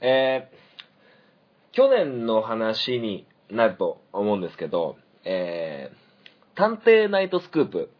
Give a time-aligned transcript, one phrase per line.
[0.00, 7.90] えー、去年の話になると思うんですけど、えー、探偵ナイトスクープ。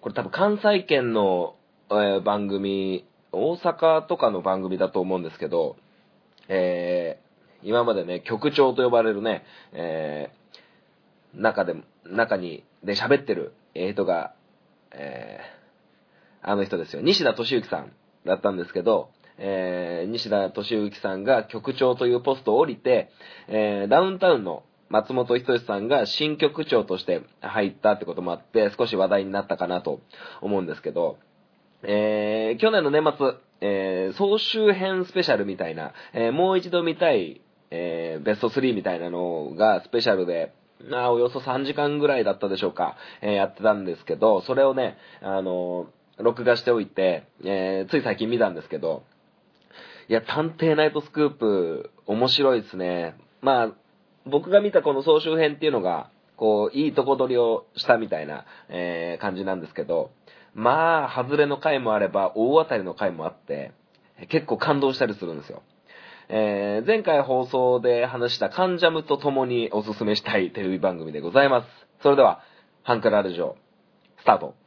[0.00, 1.56] これ多分関西圏の、
[1.90, 5.76] えー、番組、大阪とかの番組だと思うんですけど、
[6.48, 11.74] えー、今までね、局長と呼ばれるね、えー、中で、
[12.04, 14.34] 中に、で喋ってる人が、
[14.90, 17.02] えー、あの人ですよ。
[17.02, 17.92] 西田敏行さん
[18.26, 19.10] だったんですけど、
[19.44, 23.10] えー、西田敏行さんが局長というポストを降りて、
[23.48, 30.00] えー、ダウンタウンの松本人志さんが新局長として入ったってこともあって、少し話題になったかなと
[30.40, 31.18] 思うんですけど、
[31.82, 37.40] えー、去年の年末、えー、総集編スペシャルみたいな、えー、もう一度見たい、
[37.70, 40.52] えー、ベスト3みたいなのがスペシャルで、
[40.92, 49.04] あおよそ3時間ぐらいだったでしょうか、えー、やってたんですけど、それをね、あの、録画しておいて、えー、つい最近見たんですけど、
[50.08, 53.14] いや、探偵ナイトスクープ、面白いですね。
[53.40, 53.72] まあ、
[54.26, 60.10] 僕が見たこの総集編っていうのが、こう、いいとこ取りをしたみたいな、えー、感じなんですけど、
[60.54, 63.72] まあ、外れの回もあれば、大当たりの回もあって、
[64.28, 65.62] 結構感動したりするんですよ。
[66.28, 71.66] えー、前回放送で話したカンジャムと共におすすめしたいテレビ番組でございます。
[72.02, 72.40] それでは、
[72.82, 73.56] ハンクラルジオ、
[74.18, 74.61] スタート。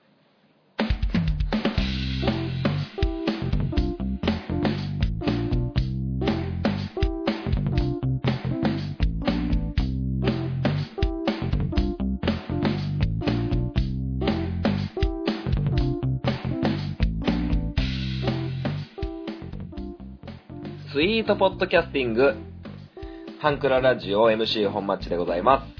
[20.96, 22.36] スイートポッドキャスティング、
[23.42, 25.74] ハンクララジオ MC 本マッチでございます。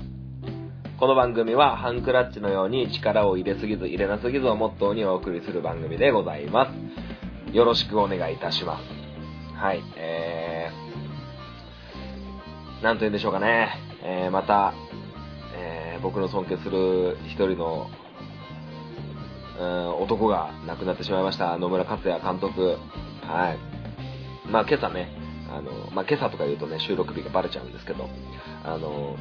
[1.00, 6.70] この番組はハンクラッチのように力を入れすぎず入れなすぎずをモットーにお送りする番組でございま
[7.50, 7.56] す。
[7.56, 8.84] よろしくお願いいたします。
[9.56, 13.70] はい、えー、なんと言うんでしょうかね。
[14.04, 14.74] えー、また、
[15.56, 17.90] えー、僕の尊敬する一人の、
[19.62, 21.58] うん、男が亡くなってしまいました。
[21.58, 22.76] 野村克也監督。
[23.26, 23.75] はい。
[24.50, 25.10] まあ今朝ね、
[25.50, 28.10] あの、まあ今朝とか言うとね、収録日がバレちゃうんですけど、
[28.64, 29.16] あの、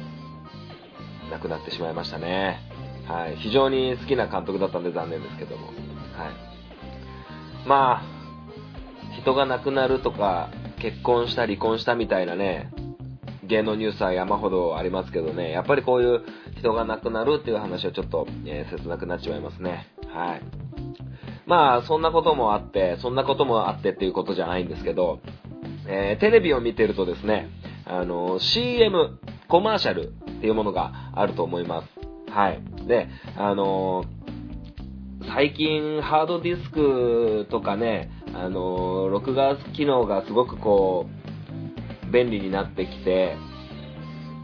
[1.31, 2.59] 亡くなってしまいましたね。
[3.07, 3.35] はい。
[3.37, 5.67] 非常に好きな監督だったんで残念ですけども。
[5.67, 5.75] はい。
[7.67, 8.15] まあ、
[9.21, 10.49] 人が亡くなるとか、
[10.79, 12.71] 結婚した、離婚したみたいなね、
[13.43, 16.23] 芸能ニュースは山ほどありますけどね、やっぱりこういう
[16.57, 19.87] 人が亡くなるっていう話はちょっと、えー、切なくなっちまいますね。
[20.07, 20.41] はい。
[21.45, 25.19] まあ、そんなこともあって、そんなこともあってっていうことじゃないんですけど、
[25.87, 27.49] えー、テレビを見てるとですね、
[27.85, 32.05] あの、CM、コマーシャルっていうものがあると思います。
[32.31, 32.61] はい。
[32.87, 33.07] で、
[33.37, 34.03] あの
[35.33, 41.07] 最近ハードディスクとかね、あの録画機能がすごくこ
[42.07, 43.37] う、便利になってきて、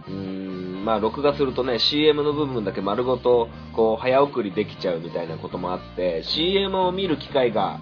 [0.07, 7.79] うーん、まあ録画するとね、CM の部分だけ丸ごと、こう、早送りできちゃうみたいなこともあって、CM を見る機会が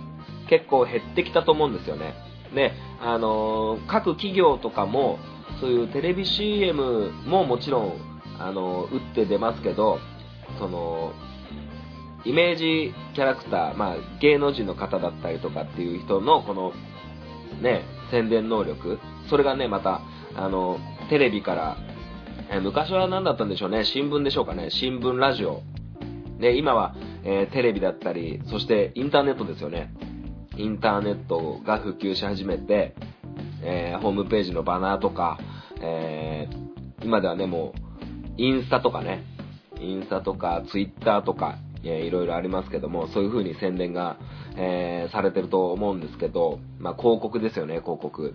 [0.50, 2.14] 結構減ってきたと思うんですよね。
[2.54, 5.20] で、あのー、各企業とかも、
[5.60, 7.94] そういうテレビ CM ももちろん、
[8.40, 10.00] あのー、打って出ますけど、
[10.58, 11.14] その、
[12.26, 16.74] イメージキャラクター、まあ、芸能人の方だったりとかっていう人の、この、
[17.62, 19.00] ね、宣伝能力、
[19.30, 20.02] それがね、また、
[20.36, 20.80] あの、
[21.10, 21.78] テレビから、
[22.52, 25.62] え昔は何だったんでしょうね、新聞でしょうかね、新聞、ラジオ。
[26.40, 29.94] で、今は、えー、テレビだったり、そしてインターネットですよね。
[30.58, 32.96] インターネットが普及し始めて、
[33.62, 35.38] えー、ホームページのバナーとか、
[35.80, 39.24] えー、今ではね、もう、インスタとかね、
[39.80, 44.18] インスタとか、ツイッターとか、えー、いろいろありますけども、そういう風に宣伝が、
[44.58, 48.34] えー、されてると思うんですけど、まあ、広告ですよね、広告。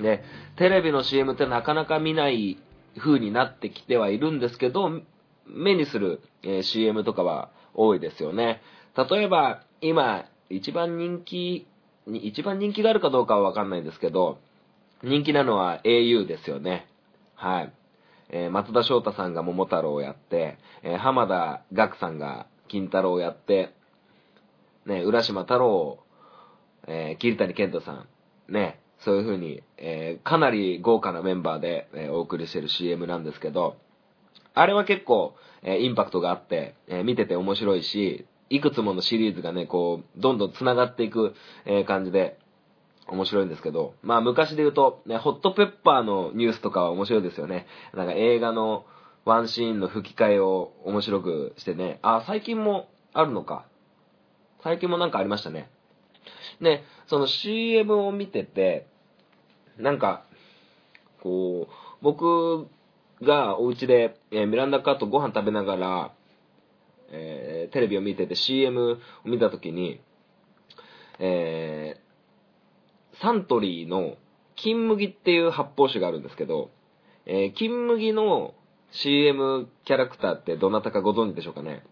[0.00, 0.24] で、
[0.56, 2.56] テレビの CM ってなかなか見ない
[2.98, 5.02] 風になってきてはいるんですけど、
[5.46, 8.62] 目にする、え、CM とかは多いですよね。
[8.96, 11.66] 例えば、今、一番人気、
[12.06, 14.38] 一番人気があるかどうかはわかんないんですけど、
[15.02, 16.86] 人気なのは au ですよね。
[17.34, 17.72] はい。
[18.30, 23.74] えー、松田翔太さんが桃太郎をやって、えー、浜田岳さんが金太郎をやって、
[24.86, 25.98] ね、浦島太郎、
[26.86, 28.08] えー、桐谷健太さん、
[28.52, 33.76] ね、そういう風に、えー、かなり豪華なメンバーで、えー、お送りしてる CM なんですけど、
[34.54, 41.34] あれは結構、えー、インパクトがあって、え見てて面白いし、いくつものシリーズがね、こう、どんどん繋がっていく、
[41.64, 42.38] え感じで、
[43.06, 47.66] 面白いんですけど、まあ昔で言うと、ね、ホットペッパーのニュースとかは面白いですよね。
[47.92, 48.86] なんか映画の
[49.24, 53.66] ワンシーンの吹き替えを面白くしてね、あ、最近もあるのか。
[54.62, 55.70] 最近もなんかありましたね。
[56.60, 58.86] ね、その CM を見てて、
[59.78, 60.24] なんか、
[61.22, 61.72] こう、
[62.02, 62.68] 僕
[63.22, 66.12] がお家で、えーミランダカーとご飯食べながら、
[67.10, 70.00] えーテレビを見てて CM を見たときに、
[71.18, 72.04] えー
[73.22, 74.16] サントリーの
[74.56, 76.70] 金麦っていう発泡酒があるんですけど、
[77.26, 78.54] えー金麦の
[78.90, 81.82] CM キャラクターってどなたかご存知でしょうかね？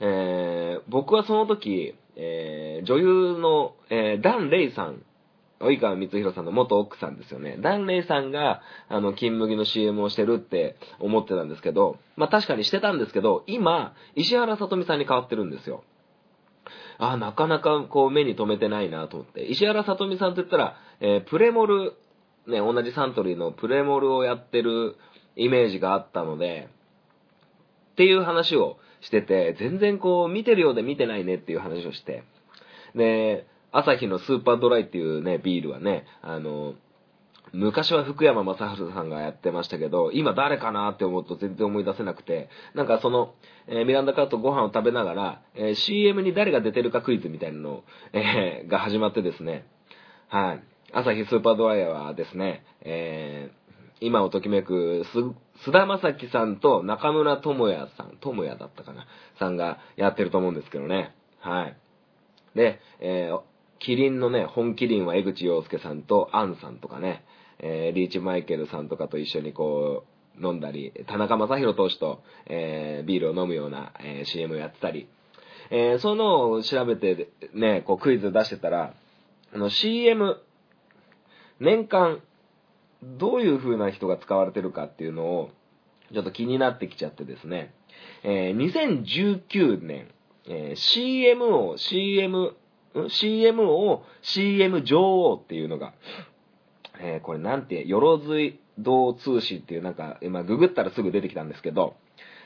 [0.00, 5.02] えー僕はその時、えー女優の、えーダン・レイさん、
[5.70, 7.56] 及川光弘さんの元奥さんですよね。
[7.60, 15.84] ダン・レイさんが、あの、金麦の CM をしてるって思ってたんですけど、まあ確かにしてたんですけど、今、石原さとみさんに変わってるんですよ。
[16.98, 19.42] ああなかなかこう目に留めてないなと思って。
[19.42, 21.94] 石原さとみさんと言ったら、えープレモル、
[22.46, 24.96] ね、同じサントリーのプレモルをやってる
[25.36, 26.68] イメージがあったので、
[27.92, 32.24] っていう話をしてて、全然こう見てるようで見てないねっていう話をして。
[32.94, 36.74] で、朝日のスーパードライっていうね、ビールはね、あの、
[37.52, 43.34] 昔は福山雅治さんがやってましたけど、今誰かなって思うと全然思い出せなくて、なんかその、
[43.66, 49.66] えーミランダカーとご飯を食べながら、えー CM に誰が出てるかクイズみたいなの、えーが始まってですね、
[50.28, 50.62] はい。
[50.92, 53.62] 朝日スーパードライヤーはですね、えー
[54.04, 55.12] 今をときめく、す、
[55.64, 59.06] 菅田将暉さんと中村智也さん、智也だったかな
[59.38, 61.14] さんがやってると思うんですけどね。
[61.38, 61.76] はい。
[62.56, 63.51] で、えー
[63.82, 67.24] キリンのね、本キリンは江口洋介さんとアンさんとかね、
[67.58, 70.04] えーリーチマイケルさんとかと一緒にこ
[70.40, 75.08] う、飲んだり、田中将大投手と、えービールを飲むような、えー CM をやってたり、
[75.70, 78.94] えーそのを調べてね、こうクイズ出してたら、
[79.52, 80.40] あの CM、
[81.58, 82.20] 年間、
[83.02, 85.50] どういう風な人が使われてるかっていうのを、
[86.12, 87.74] ちょっと気になってきちゃってですね、
[88.22, 90.06] えー2019年、
[90.46, 92.54] えー CM を CM、
[93.08, 95.94] CM を CM 女王っていうのが、
[97.00, 101.96] えーこれなんて、よろずい道通信っていうなんか、今ググったらすぐ出てきたんですけど、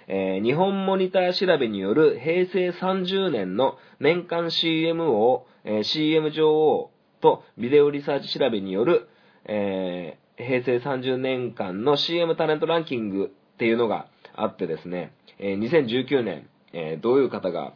[0.09, 6.91] えー日本モニター調べによる平成30年の年間 CM を、えー CM 女王
[7.21, 9.09] とビデオリサーチ調べによる、
[9.45, 17.73] えー平成30年間の CM タレントランキングっていうのがあってですね、えー2019年、えどういう方が、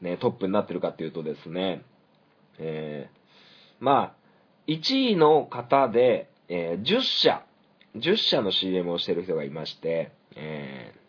[0.00, 1.82] ね、トップになってるかっていうとですね、
[2.60, 4.14] えーまあ、
[4.68, 7.42] 1位の方で、えー10社、
[7.96, 11.00] 10社の CM をしてる人がいまして、えー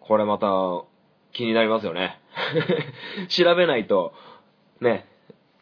[0.00, 0.46] これまた
[1.32, 2.18] 気になりますよね。
[3.28, 4.14] 調べないと、
[4.80, 5.06] ね、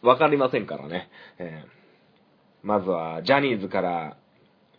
[0.02, 1.10] わかりませんからね。
[1.38, 1.76] えー
[2.66, 4.16] まずは、ジャニーズから、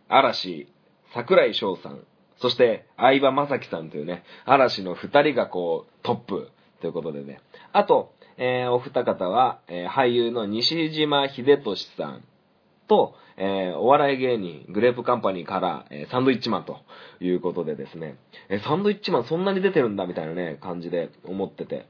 [0.09, 0.67] 嵐、
[1.13, 2.05] 桜井翔さん、
[2.35, 7.39] そして、相葉雅紀さんというね、嵐の二人がこう、トップということでね。
[7.71, 12.23] あと、えーお二方は、えー俳優の西島秀俊さん
[12.87, 16.77] と、えーお笑い芸人、グレープカンパニーから、えサンドイッチマンと
[17.19, 18.17] いうことでですね、
[18.49, 21.87] えサンドイッチマンそんなに出てるんだみたいなね、感じで思ってて。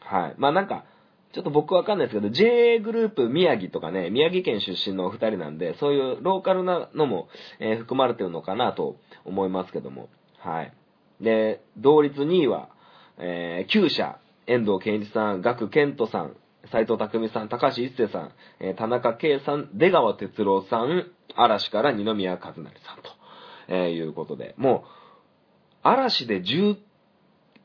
[0.00, 0.34] はい。
[0.38, 0.84] まあなんか、
[1.32, 7.28] ちょっと僕わかんないですけど、JA グループ宮城とかね、宮城県出身のお二人なんで、そういうローカルなのも、
[7.58, 10.08] え含まれてるのかなと思いますけども。
[10.38, 10.72] はい。
[11.20, 12.68] で、同率2位は、
[13.18, 16.36] えー、9社、遠藤健一さん、岳健人さん、
[16.70, 22.72] 斉藤匠さん、高橋一生さん、えー田中圭さん、出川哲朗さん、嵐から二宮和也さんと、
[23.68, 24.88] えーいうことで、もう、
[25.82, 26.76] 嵐で10、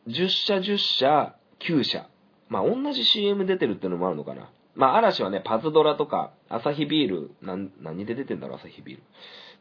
[0.07, 2.09] 10社10社、9社。
[2.49, 4.49] まあ、同じ CM 出てるってのもあるのかな。
[4.75, 9.03] まあ、嵐はね、パズドラとか、アサヒビール、なん、何で出てんだろう、アサヒビール。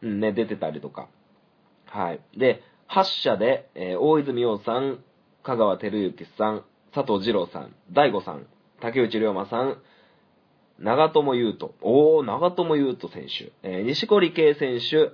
[0.08, 1.08] うんね、出てたりとか。
[1.86, 2.20] はい。
[2.36, 5.04] で、8社で、えー大泉洋さん、
[5.42, 6.64] 香川照之さん、
[6.98, 8.44] 佐藤二郎さん、大悟さん、
[8.80, 9.78] 竹内涼真さん、
[10.80, 15.12] 長友佑都、おー、長友佑都選手、えー西堀圭選手、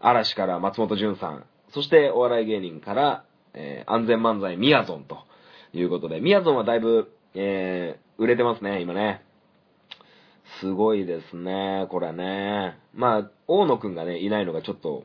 [0.00, 5.18] 嵐から松本潤さん、そしてお笑い芸人から、えー安全漫才みやぞんと
[5.74, 9.22] いうことで、みやぞんはだいぶ、えー売れてますね、今ね。
[10.60, 12.78] すごいですね、これね。
[12.94, 15.04] まあ、大野くんがね、いないのがちょっと、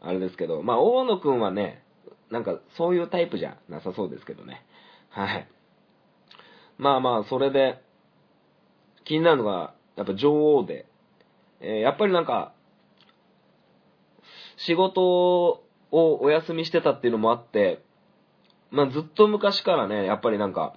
[0.00, 1.82] あれですけど、まあ、大野くんはね、
[2.30, 4.64] なんか、そういうタイプじゃなさそうですけどね。
[5.16, 5.48] はい。
[6.76, 7.82] まあまあ、それで、
[9.04, 10.86] 気になるのが、やっぱ女王で、
[11.60, 12.52] えーやっぱりなんか、
[14.58, 17.82] 仕事をお休みしてたっていうのもあって、
[18.70, 20.76] まあずっと昔からね、やっぱりなんか、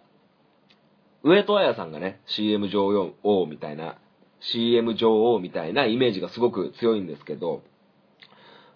[1.22, 3.98] 上戸彩さんがね、CM 女王みたいな、
[4.40, 7.62] CM 女王みたいなイメージがすごく強いんですけど、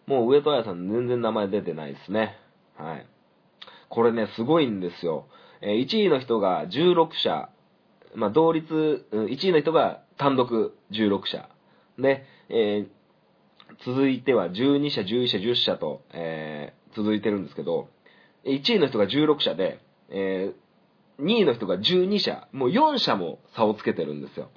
[0.08, 2.38] もう上戸彩さん全然名前出てないですね。
[2.76, 3.06] はい。
[3.88, 5.28] これね、すごいんですよ。
[5.66, 7.50] 1位の人が16社、
[8.16, 11.50] まあ、同率、1位の人が単独16社。
[11.98, 17.90] で、えー、続いては12社、11社、10社と、えー、続いてるんですけど、
[18.46, 19.80] 1位の人が16社で、
[20.10, 24.50] えー、2位の人が12社、もう4社も差をつけてるんですよ。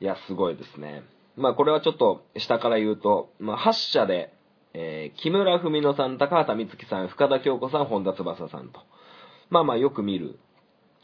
[0.00, 1.02] いや、すごいですね。
[1.36, 4.32] まあこれはちょっと下から言うと、まあ8社で、
[4.72, 8.80] えー、木村文乃さん、高畑充希さん、深田京子さん、本田翼さんと。
[9.54, 10.40] まあまあよく見る、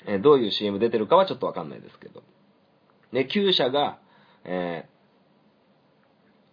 [0.06, 2.24] え、どういう CM 出てるかはちょっとわかんないですけど。
[3.12, 4.00] で、9社が、
[4.44, 4.88] え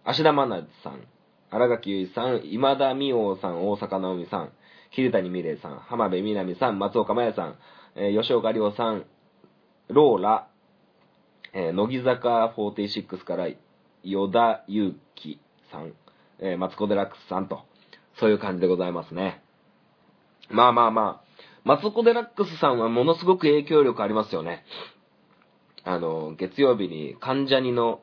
[0.04, 1.00] ー、芦田愛菜さん、
[1.50, 4.52] 荒垣結衣さん、今田美桜さん、大阪直美さん、
[4.92, 7.56] 秀谷美玲さん、浜辺美波さん、松岡真也さん、
[7.96, 9.04] えー、吉岡亮さん、
[9.88, 10.48] ローラ、
[11.52, 13.48] えー、乃木坂46から
[14.04, 15.40] 与田祐希
[15.72, 15.94] さん、
[16.38, 17.64] えー、マツコ・デラックスさんと、
[18.20, 19.42] そういう感じでございますね。
[20.48, 21.27] まあまあまあ、
[21.68, 24.64] マツコ・デラックスさんはものすごく影響力ありますよね。
[25.84, 28.00] あの、月曜日に関ジャニの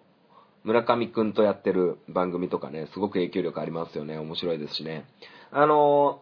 [0.64, 4.20] 村上くんとやってる番組とかね、すごく影響力ありますよね。
[4.20, 5.06] 面白いですしね。
[5.50, 6.22] あの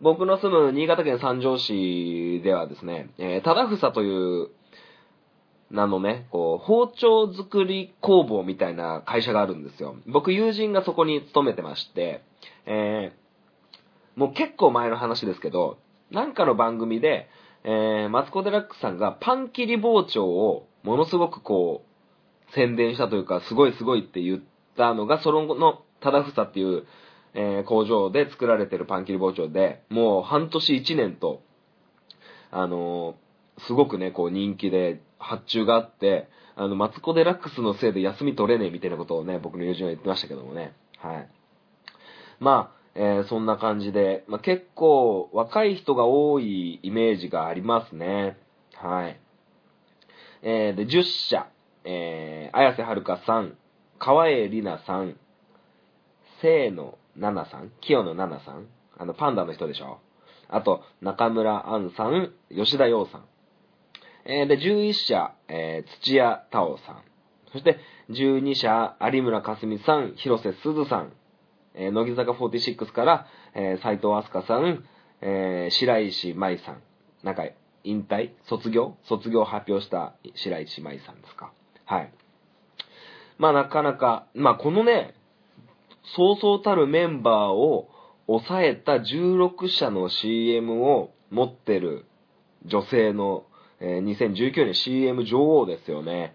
[0.00, 4.50] 僕の住む新潟県三条市ではですね、えー、ただふさという
[5.72, 9.96] 名のね、こう、包丁作り工房みたいな会社があるんですよ。
[10.06, 12.22] 僕友人がそこに勤めてまして、
[12.64, 15.78] えー、もう結構前の話ですけど、
[16.10, 17.28] なんかの番組で、
[17.64, 24.40] えー、マツコ・デラックスさんがパン切り包丁をものすごくこう、宣伝したというか、すごいすごいって言っ
[24.76, 26.84] たのが、その後の、ただふさっていう、
[27.34, 31.42] えー、工場で作られてるパン切り包丁で、もう半年1年と、
[32.50, 40.72] あのー、すごくね、こう人気で、発注があって、あの、マツコ・デラックスのせいで休み取れねえみたいなことをね、僕の友人は言ってましたけどもね。
[40.98, 41.28] はい。
[42.40, 48.36] まあ、えー、そんな感じで、まあ、結構若い人が多いイメージがありますね。
[48.74, 49.20] はい。
[50.42, 51.46] えー、で、10社、
[51.84, 53.56] えー、綾瀬はるかさん、
[54.00, 55.16] 川栄里奈さん、
[56.40, 58.66] 清野奈々さん、清野奈々さん、
[58.98, 60.00] あの、パンダの人でしょ。
[60.48, 63.24] あと、中村杏さん、吉田洋さん。
[64.24, 67.02] えー、で、11社、えー、土屋太鳳さん。
[67.52, 67.78] そして、
[68.10, 71.12] 12社、有村架純さん、広瀬すずさん。
[71.78, 74.84] えー、乃木坂46から、えー、斎藤飛鳥さん、
[75.20, 76.82] えー、白石舞さん。
[77.22, 77.44] なんか、
[77.84, 78.32] 引退？
[78.44, 78.96] 卒業？
[79.04, 81.52] 卒業発表した白石舞さんですか？
[81.86, 82.12] はい。
[83.38, 85.14] まあなかなか、まあこのね、
[86.16, 87.88] そうそうたるメンバーを
[88.26, 92.04] 抑えた16社の CM を持ってる
[92.66, 93.44] 女性の
[93.80, 96.34] えー、2019年 CM 女王ですよね。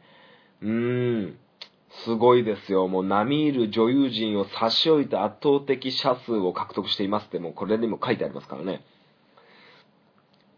[0.61, 1.37] うーん。
[2.03, 2.87] すごいですよ。
[2.87, 8.83] もう並みいる女優陣を差し置いて圧倒的社数を獲得していますって、もうこれにも書いてありますからね。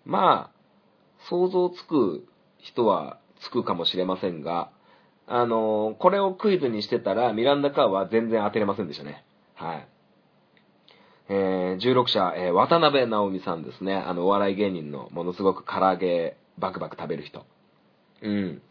[0.06, 0.56] まあ、
[1.28, 2.28] 想像つく
[2.60, 4.72] 人はつくかもしれませんが、
[5.28, 9.26] あのー、これをクイズにしてたら、ミランダカーは全然当てれませんでしたね。
[9.56, 9.88] はい。
[11.28, 13.96] えー、16社、えー、渡辺直美さんですね。
[13.96, 17.46] あの、お笑い芸人のものすごく唐揚げバクバク食べる人。
[18.22, 18.62] うん。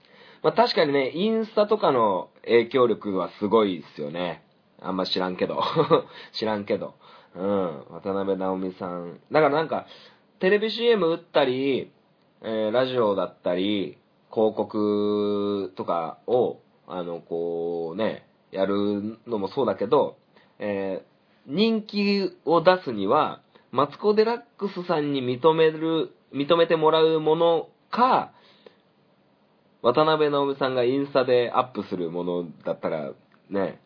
[0.45, 4.45] まあ確かにね、インスタとかの影響力はすごいですよね。
[4.79, 5.63] あんま知らんけど。
[6.39, 6.93] 知らんけど。
[7.35, 7.85] うん。
[7.89, 9.21] 渡辺直美さん。
[9.33, 9.87] だからなんか、
[10.41, 11.91] テレビ CM 打ったり、
[12.43, 13.97] えー、ラジオだったり、
[14.31, 20.17] 広告とかを、あの、こうね、やるのもそうだけど、
[20.59, 23.41] えー、人気を出すには、
[23.73, 28.35] マツコ・デラックスさんに認める、認めてもらうものか、
[29.85, 33.13] 渡辺直美さんがインスタでアップするものだったら、
[33.51, 33.79] ね、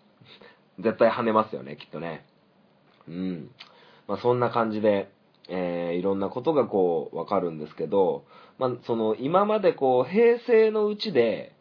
[0.78, 2.24] 絶対跳ねますよね、きっとね。
[3.08, 3.50] うん。
[4.06, 5.10] まあ、そんな感じで、
[5.48, 8.24] えー、いろんなことがこう、わかるんですけど、
[8.60, 11.52] まあ、その、今までこう、平成のうちで、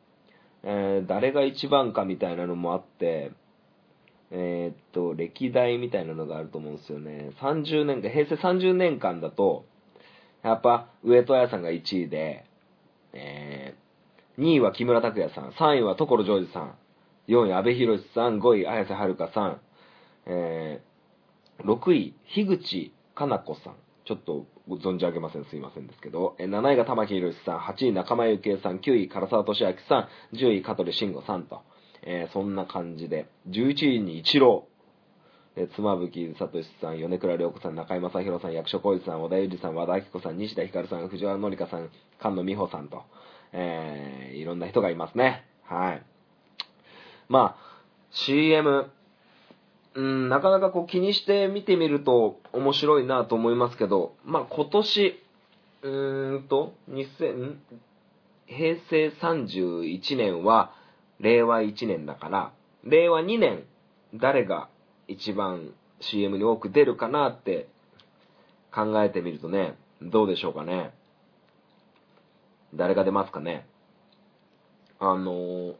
[0.62, 3.32] えー、誰が一番かみたいなのもあって、
[4.30, 7.32] えー、っと、歴代みたいなのがあると思うんですよね。
[7.42, 9.66] 30年間、平成30年間だと、
[10.44, 12.46] やっぱ、上戸彩さんが1位で、
[13.14, 13.87] えー、
[14.38, 16.76] 2位は木村拓哉さん、3位は所ジョージさん、
[17.28, 19.62] 4位阿部寛さん、5位綾瀬はるかさん、
[20.28, 23.76] えー、6位、樋口かな子さん。
[24.06, 25.46] ちょっと存じ上げません。
[25.46, 26.36] すいませんですけど。
[26.40, 31.62] 7位が玉木宏さん、8位仲間由紀恵さん、9位唐沢俊明さん、10位香取慎吾さんと。
[32.04, 33.28] えー、そんな感じで。
[33.50, 34.68] 11位に一郎。
[35.58, 41.90] え妻夫木聡さん、米倉涼子さん、中井正宏さん、役所広司さん、小田裕二さん、和田明子さん、西田ひかるさん、藤原紀香さん、
[42.22, 43.04] 菅野美穂さんと、
[43.54, 45.46] えー、いろんな人がいますね。
[45.64, 46.04] はい。
[47.30, 47.68] まあ、
[48.12, 48.90] CM、
[49.96, 55.24] うん、なかなかこう気にして見てみると面白いなと思いますけど、まあ今年、
[55.82, 57.56] うーんと、2000、
[58.46, 60.72] 平成31年は、
[61.20, 62.52] 令和1年だから、
[62.84, 63.64] 令和2年、
[64.14, 64.70] 誰が
[65.08, 67.68] 一番 CM に多く出るかなって
[68.74, 70.92] 考えてみるとね、どうでしょうかね。
[72.74, 73.68] 誰が出ますかね。
[75.00, 75.76] あの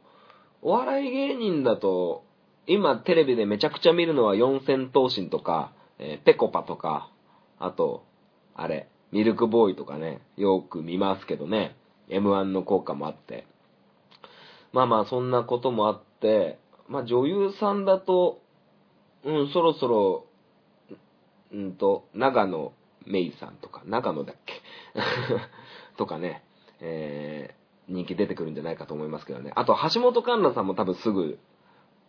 [0.62, 2.24] お笑い芸人だと、
[2.66, 7.12] 今テレビでめちゃくちゃ見るのは四千頭身とか、えーペコパとか、
[7.60, 8.04] あと、
[8.56, 11.76] あれ、ミルクボーイとかね、よく見ますけどね、
[12.10, 13.46] M1 の効果もあって。
[14.74, 18.42] まあまあ、そんなこともあって、まあ女優さんだと、
[19.24, 20.26] うん、そろそろ、
[21.54, 22.74] うんと、長野
[23.06, 24.62] メイさんとか、長野だっけ？
[25.98, 26.44] とかね、
[26.82, 27.58] えー
[27.90, 29.54] 人気出てくるんじゃないかと思いますけどね。
[29.56, 31.40] あと、橋本環奈さんも多分すぐ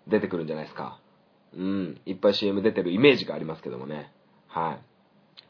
[0.08, 0.98] 出てくるんじゃないですか。
[1.56, 4.12] うん、いっぱい CM 出てるイメージがありますけどもね。
[4.48, 4.78] はい。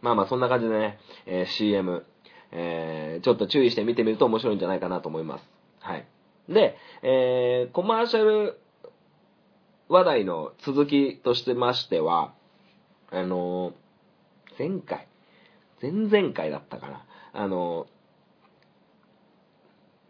[0.02, 2.04] まあまあ、そんな感じでね、えー CM、
[2.52, 5.50] えーちょっと注意して見てみると面白いんじゃないかなと思います。
[5.80, 6.06] はい。
[6.50, 8.60] で、えーコマーシャル
[9.88, 12.34] 話題の続きとしてましては、
[13.10, 13.72] あのー
[14.58, 15.08] 前回、
[15.80, 17.06] 前々回だったかな。
[17.32, 17.97] あのー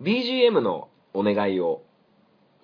[0.00, 1.82] BGM のお願いを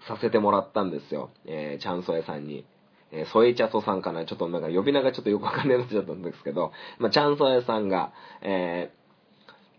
[0.07, 1.31] させてもらったんですよ。
[1.47, 2.64] えー、チャンソエさんに。
[3.11, 4.25] えー、ソエチャソさんかな？
[4.26, 8.12] ちょっとなんか呼び名がちょっとよくわかんないなっちゃったんですけど、まあ、チャンソエさんが、
[8.43, 8.93] え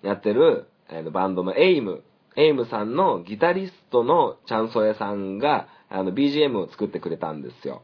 [0.03, 2.03] ー、やってる、えーバンドのエイム、
[2.35, 7.83] エイムさんのギタリストのチャンソエさんが、あの、BGM を作ってくれたんですよ。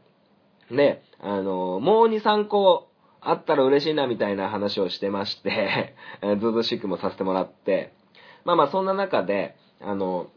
[0.70, 2.88] で、あの、もう2、3個
[3.20, 7.92] あったら嬉しいなみたいな話をしてまして、えー図々しくもさせてもらって、
[8.44, 10.28] まあまあそんな中で、あの、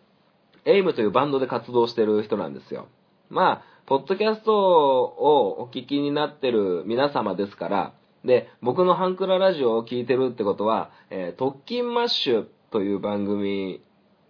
[0.66, 2.88] エイムというバンドで活動してる人なんですよ。
[3.30, 13.82] まあ、ポッドキャストをお聞きになってる皆様ですから、で、僕のハンクララジオを聞いてるってことは、えー特勤マッシュという番組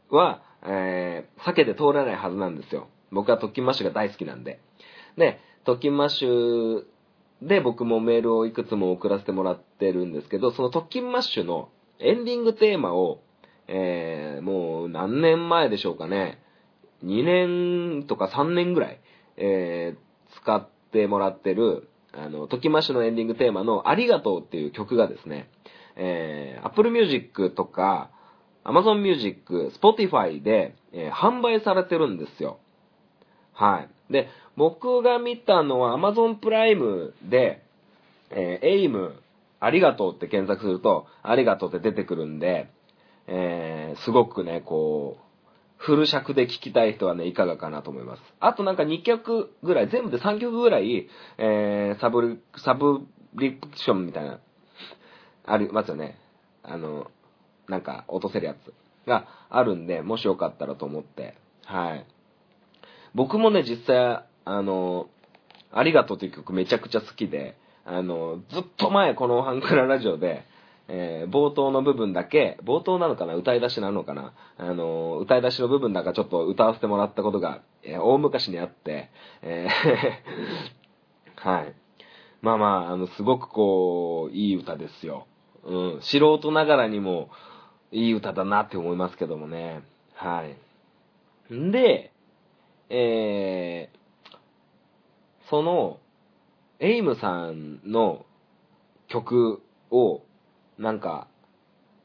[0.10, 2.88] は、えー避けて通らないはずなんですよ。
[3.12, 4.60] 僕は特勤マッシュが大好きなんで。
[5.18, 6.84] で、特勤マッシュ
[7.42, 13.22] で僕もメールをいくつも送らせてもらってるんですけど、その特勤マッシュのエンディングテーマを、
[13.68, 16.42] えーもう何年前でしょうかね。
[17.04, 19.00] 2年とか3年ぐらい、
[19.38, 25.50] えー使ってもらってる、あの、ときましのエンディングテーマのありがとうっていう曲がですね、
[25.96, 28.10] えー、Apple Music とか、
[28.66, 32.60] Amazon Music、Spotify で、えー販売されてるんですよ。
[33.54, 34.14] はい。
[34.14, 37.64] で、僕が見たのは Amazon プライムで、
[38.30, 39.16] えー、エイム、
[39.60, 42.70] ありがとうって検索すると、ありがとうって出てくるんで、
[43.28, 45.26] えー、すごくね、こう、
[45.78, 48.22] フル尺で聴きたい人はね、いかがかなと思います。
[48.40, 51.08] あとなんか2曲ぐらい、全部で3曲ぐらい、
[51.38, 53.02] えー、サブリ、サブ
[53.36, 54.40] リプションみたいな、
[55.46, 56.18] ありますよね。
[56.64, 57.12] あの、
[57.68, 58.74] なんか落とせるやつ
[59.08, 61.36] があるんで、もしよかったらと思って、
[61.66, 62.06] はい。
[63.14, 65.08] 僕もね、実際、あの、
[65.72, 70.44] ありがとうという曲めちゃくちゃ好きで、あの、ずっと前このハンクララジオで、
[70.88, 73.36] えー冒頭の部分だけ、冒頭なのかな？
[73.36, 74.34] 歌い出しなのかな？
[74.58, 79.10] あの、歌い出しの部分だかちょっと歌わせてもらったことが、えー大昔にあって、
[79.42, 81.74] えー はい。
[82.42, 85.26] まあまあ、あの、すごくこう、いい歌ですよ。
[85.64, 86.02] うん。
[86.02, 87.30] 素人ながらにも、
[87.92, 89.82] いい歌だなって思いますけどもね。
[90.14, 91.54] はい。
[91.54, 92.12] んで、
[92.90, 93.90] え、
[95.50, 96.00] その、
[96.80, 98.26] エイムさんの
[99.08, 100.22] 曲を、
[100.78, 101.28] なんか、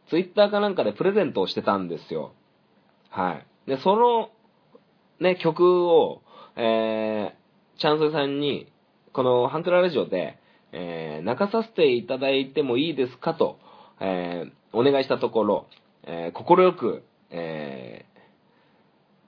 [0.08, 2.32] ツイッターかなんかでプレゼントをしてたんですよ。
[3.10, 3.46] はい。
[3.68, 4.30] で、その、
[5.20, 6.22] ね、曲を、
[6.56, 8.72] えー、チャンスさんに、
[9.12, 10.38] このハンクララジオで、
[10.72, 13.58] えー、泣かさせていただいてもいいですかと、
[14.00, 15.66] えー、お願いしたところ、
[16.04, 18.04] えー、心よく、え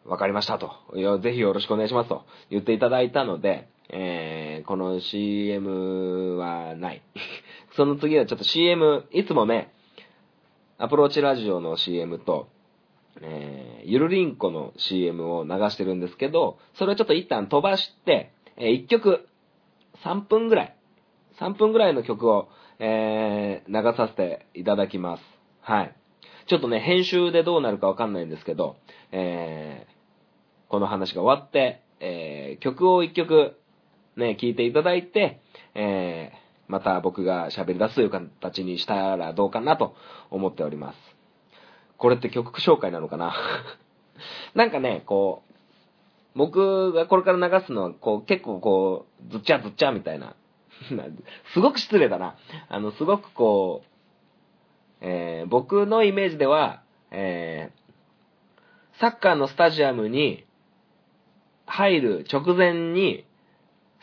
[0.06, 0.72] ー、わかりましたと。
[1.20, 7.02] ぜひよろしくお願いしますと言っていただいたので、えー、この CM はない。
[7.76, 9.72] その次はちょっと CM、いつもね、
[10.78, 12.48] アプローチラジオの CM と、
[13.20, 19.26] えー、ゆるりんこの CM を流してるんですけど、それをちょっと一旦飛ばして、えー、1曲、
[20.04, 20.76] 3分ぐらい、
[21.38, 25.22] 3分ぐらいの曲を、えー、流させていただきます。
[25.60, 25.94] はい。
[26.46, 28.76] ちょっとね、編集でどうなるかわかんないんですけど、
[29.12, 33.56] えー、この話が終わって、えー、曲を1曲、
[34.16, 35.40] ね、聴いていただいて、
[35.74, 36.41] えー、
[36.72, 39.94] また僕が喋り出すという形にしたらどうかなと
[40.30, 40.98] 思っております。
[41.98, 43.34] これって曲紹介なのかな？
[44.56, 45.52] なんかね、こう、
[46.34, 50.34] 僕がこれから流すのは、こう、結構こう、ずっちゃずっちゃみたいな。
[51.52, 52.36] すごく失礼だな。
[52.70, 53.86] あの、すごくこう、
[55.02, 56.80] えー、僕のイメージでは、
[57.10, 60.46] えー、サッカーのスタジアムに
[61.66, 63.26] 入る直前に、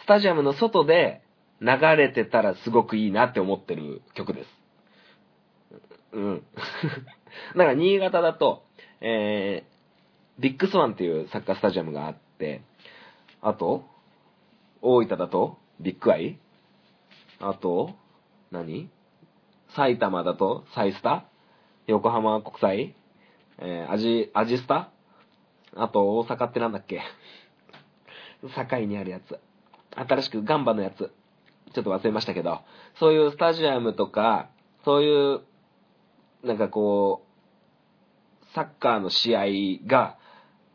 [0.01, 1.23] スタジアムの外で、
[1.61, 1.67] 流
[1.97, 4.49] れてたらすごくいいなって思ってる曲です。
[6.13, 6.43] うん。
[7.55, 8.63] なんか新潟だと、
[9.01, 12.61] えー、ビッグスワンっていうサッカースタジアムがあって、
[13.41, 13.85] あと、
[14.81, 16.39] 大分だと、ビッグアイ？
[17.39, 17.95] あと、
[18.51, 18.89] 何？
[19.75, 21.25] 埼玉だと、サイスタ？
[21.87, 22.95] 横浜国際？
[23.59, 24.89] えー、アジ、アジスタ？
[25.75, 27.01] あと、大阪ってなんだっけ？
[28.41, 29.39] 境にあるやつ。
[29.95, 31.11] 新しくガンバのやつ。
[31.73, 32.61] ちょっと忘れましたけど、
[32.99, 34.49] そういうスタジアムとか、
[34.85, 35.41] そういう、
[36.43, 40.17] なんかこう、サッカーの試合が、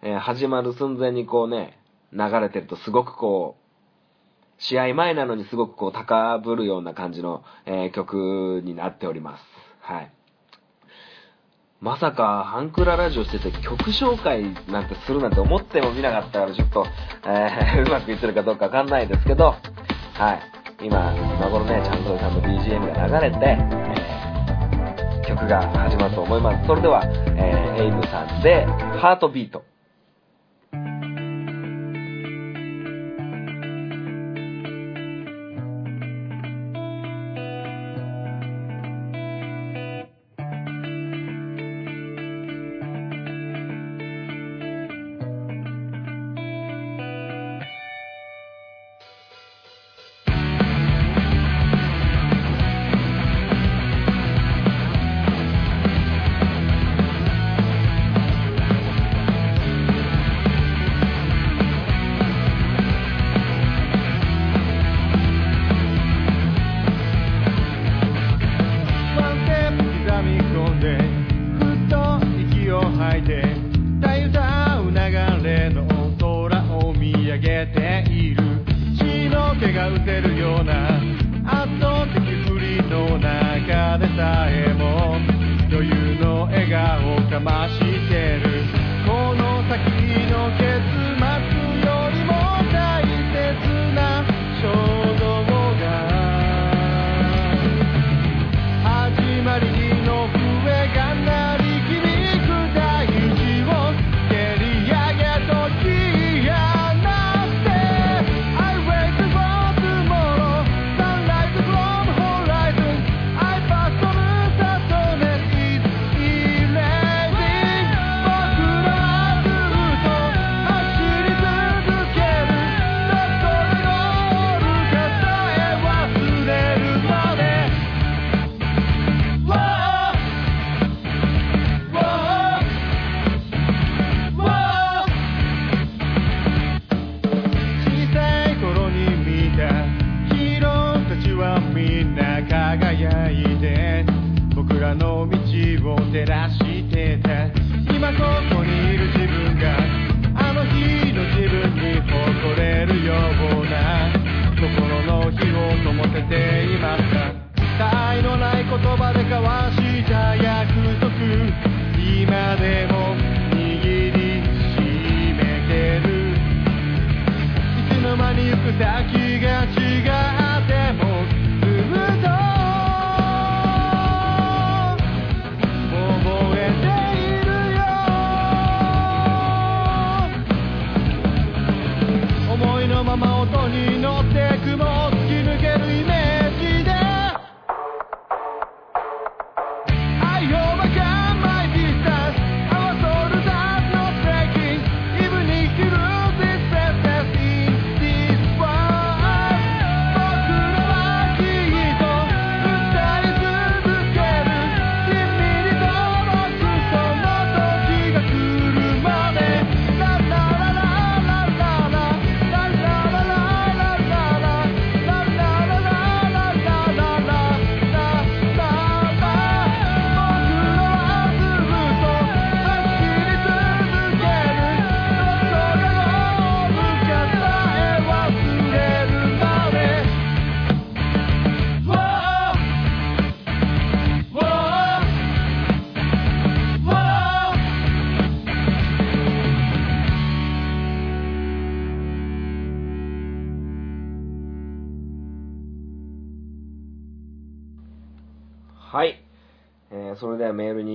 [0.03, 1.79] えー、始まる寸前にこうね、
[2.13, 3.65] 流れてるとすごくこう、
[4.59, 9.45] 試合前なのにすごくこう高ぶるような感じの、えー、曲になっております。
[9.81, 10.13] はい。
[11.81, 16.87] まさか、ハンクララジオしてて曲紹介なんてするなんて思ってもみなかったから、ちょっと、
[17.27, 19.55] えー、うまくいってるかどうかわかんないですけど、
[20.15, 20.54] はい。
[20.83, 26.67] 今、今頃ね、ちゃんとさんの BGM が流れて、えー、曲が始まると思います。
[26.67, 27.05] それでは、
[27.37, 28.65] えー、エイブさんで、
[29.01, 29.63] ハートビート。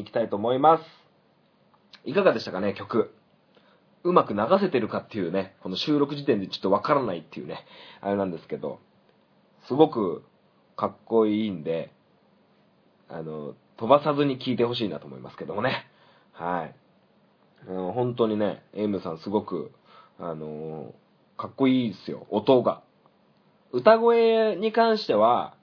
[0.09, 0.83] きたいと思います。
[2.03, 3.13] いかがでしたかね、曲。
[4.03, 7.65] うまく流せてるかっていうね、この収録時点でちょっとわからないっていうね、
[8.01, 8.79] あれなんですけど、
[9.67, 10.23] すごく
[10.75, 11.91] かっこいいんで、
[13.09, 15.85] あの、飛ばさずに聞いてほしいなと思いますけどもね。
[16.31, 16.75] はい。
[17.67, 19.71] あの本当にね、エイムさんすごく、
[20.17, 20.93] あの
[21.37, 22.81] かっこいいですよ、音が。
[23.71, 25.55] 歌声に関しては、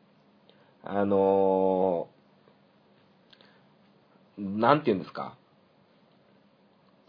[0.84, 2.08] あの
[4.38, 5.36] なんて言うんですか？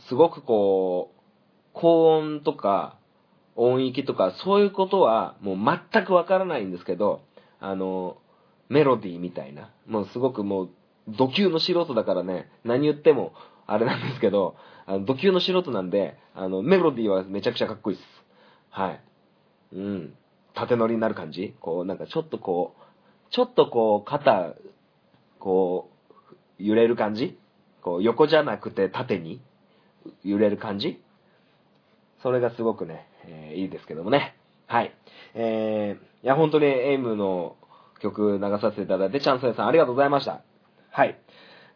[0.08, 1.20] すごくこう、
[1.74, 2.98] 高音とか、
[3.56, 5.58] 音域とか、そういうことはもう
[5.92, 7.22] 全くわからないんですけど、
[7.60, 8.18] あの、
[8.70, 9.72] メロディーみたいな。
[9.88, 10.70] もうすごくもう、
[11.18, 13.34] 土級の素人だからね、何言っても、
[13.66, 18.08] あれなんですけど、あの、土級の素人なんで、あの、メロディーはめちゃくちゃかっこいいです。
[18.70, 19.02] はい。
[19.74, 20.14] うん。
[20.54, 24.54] 縦乗りになる感じこう、なんかちょっとこう、ちょっとこう、肩、
[25.40, 25.97] こう、
[26.60, 27.38] 揺れる感じ？
[27.82, 29.42] こう、横じゃなくて縦に
[30.24, 31.02] 揺れる感じ？
[32.24, 34.36] それがすごくね、えー、いいですけどもね。
[34.66, 34.94] はい。
[35.36, 37.56] えー、いや、本当にエイムの
[38.02, 40.42] 曲流させていただいて、チャンスさんありがとうございました。
[40.92, 41.20] はい。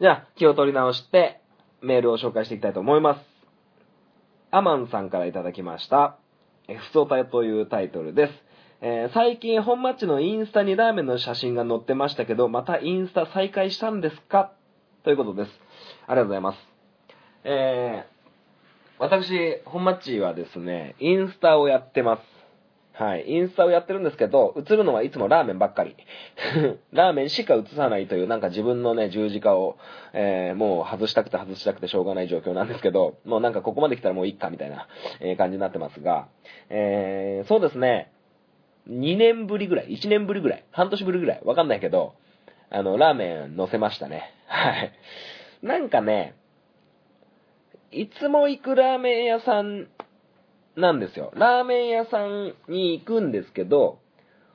[0.01, 1.41] じゃあ、気を取り直して、
[1.81, 3.21] メールを紹介していきたいと思います。
[4.49, 6.17] アマンさんからいただきました。
[6.67, 8.33] ふつおたというタイトルです。
[8.81, 14.53] えー、最近本マッチのインスタにラーメンの写真が載ってましたけど、またインスタ再開したんですか？
[15.03, 15.51] ということです。
[16.05, 16.57] ありがとうございます。
[17.43, 22.21] えー、私、本マッチはですね、インスタをやってます。
[22.93, 23.25] はい。
[23.27, 25.95] インスタをやってるんですけど、映るのはいつもラーメンばっかり。
[26.93, 29.77] ラーメンしか映さないという、なんか自分のね、十字架を、
[30.13, 34.87] えー、もう外したくて外したくてしょうがない状況なんですけど、もうなんかここまで来たらもういっかみたいな、
[35.19, 36.27] え、感じになってますが、
[36.69, 38.11] えー、そうですね、
[38.87, 42.13] 2年ぶりぐらい、1年ぶりぐらい、半年ぶりぐらい、わかんないけど、
[42.71, 44.23] あの、ラーメン乗せましたね。
[44.47, 44.93] はい。
[45.61, 46.35] なんかね、
[47.91, 49.87] いつも行くラーメン屋さん
[50.77, 51.31] なんですよ。
[51.35, 53.99] ラーメン屋さんに行くんですけど、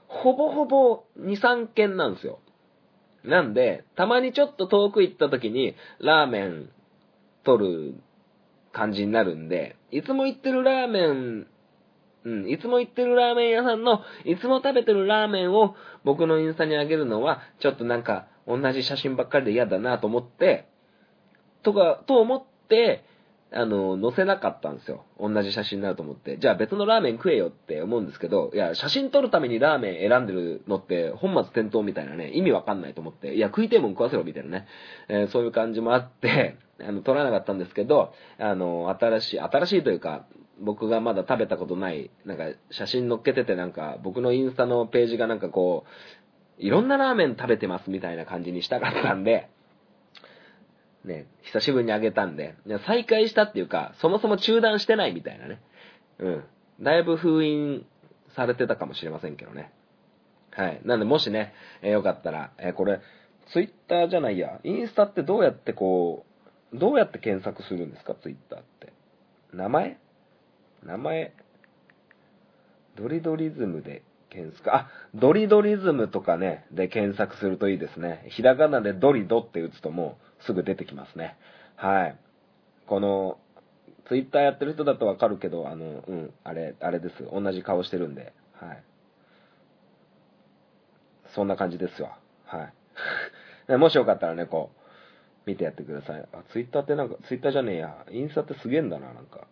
[0.08, 2.40] ほぼほぼ2、3軒なんですよ。
[3.22, 6.70] なんで、たまにちょっと遠く行った時に、ラーメン
[7.44, 7.94] 取る
[8.72, 11.46] 感じになるんで、いつも行ってるラーメン、
[12.26, 20.68] うん、いつも行ってるラーメン屋さんの、いつも食べてるラーメンを僕のインスタにあげるのは、ちょっとなんか、同じ写真ばっかりで嫌だなと思って、
[21.62, 23.04] とか、と思って、
[23.52, 25.04] あの、載せなかったんですよ。
[25.20, 26.36] 同じ写真になると思って。
[26.38, 34.66] じゃあ別のラーメン食えよって思うんですけど、いや、写真撮るためにラーメン選んでるのって本末転倒みたいなね、意味わかんないと思って、いや、食いてえもん食わせろみたいなね、
[35.08, 40.26] えー、そういう感じもあって、あの、撮らなかったんですけど、あの、新しい、新しいというか、
[40.58, 49.50] 僕がまだ食べたことない、なんか写真載っけててなんか、僕のインスタのページがなんかこう、いろんなラーメン食べてますみたいな感じにしたかったんで、
[51.04, 55.60] ね、久しぶりにあげたんで、再開したっていうか、そもそも中断してないみたいなね。
[56.18, 56.44] うん。
[56.80, 57.86] だいぶ封印
[58.34, 59.72] されてたかもしれませんけどね。
[60.50, 60.80] はい。
[60.84, 63.00] なんで、もしね、えー、よかったら、えー、これ、
[63.52, 66.24] ツイッターじゃないや、インスタってどうやってこ
[66.72, 68.92] う、どうやって検索するんですか、ツイッターって。
[69.52, 69.98] 名前？
[70.84, 71.32] 名前、
[72.96, 78.26] ドリドリズムで検索、あ、ドリドリズムとかね、で検索するといいですね。
[78.28, 81.36] ひらがなでドリドって打つともうすぐ出てきますね。
[81.76, 82.18] はい。
[82.86, 83.38] この、
[84.08, 87.24] ツイッターやってる人だとわかるけど、あの、うん、あれ、あれです。
[87.32, 88.82] 同じ顔してるんで、はい。
[91.34, 92.18] そんな感じですわ。
[92.44, 92.70] は
[93.68, 93.76] い。
[93.78, 94.80] もしよかったらね、こう、
[95.44, 96.28] 見てやってください。
[96.32, 98.06] あ、ツイッターってなんか、ツイッターじゃねえや。
[98.10, 99.46] インスタってすげえんだな、なんか。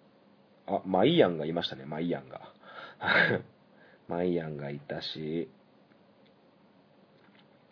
[0.66, 2.53] あ、マイヤンがいましたね、マイヤンが。
[4.09, 5.48] マイアンがいたし、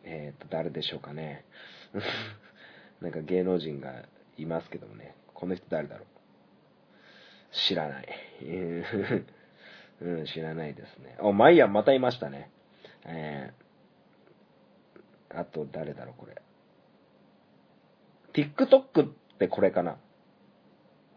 [0.05, 1.45] えっ、と、誰でしょうかね。
[3.01, 4.05] なんか芸能人が
[4.37, 5.15] いますけどもね。
[5.35, 6.07] この人誰だろう。
[7.69, 8.09] 知らない。
[10.01, 11.17] うん、知らないですね。
[11.21, 12.51] お、マイアンまたいましたね。
[13.05, 16.41] えー、あと誰だろう、これ。
[18.33, 19.99] TikTok ってこれかな。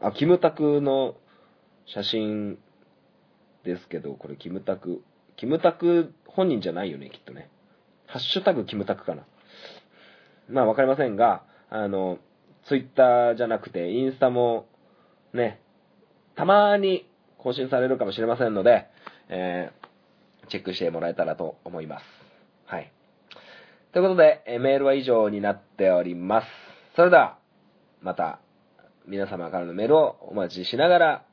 [0.01, 1.15] あ、キムタクの
[1.85, 2.57] 写真
[3.63, 5.03] ですけど、これキムタク。
[5.37, 7.49] キムタク本人じゃないよね、きっとね。
[8.07, 9.25] ハッシュタグキムタクかな。
[10.49, 12.19] まあわかりませんが、あの、
[12.67, 14.67] ツイッターじゃなくて、インスタも、
[15.33, 15.61] ね、
[16.35, 18.87] たまーに更新されるかもしれませんので、
[19.29, 22.05] えー、チェックしてもらえたらと思います。
[22.65, 22.91] はい。
[23.93, 26.47] ということで、メールは以上になっております。
[26.95, 27.37] それでは、
[28.01, 28.39] また、
[29.07, 31.24] 皆様からのメールをお待ちしながら、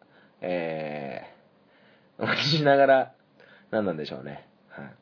[0.42, 1.22] え
[2.18, 3.12] お待ちしながら、
[3.70, 4.46] 何なんでしょうね。
[4.68, 4.94] はい。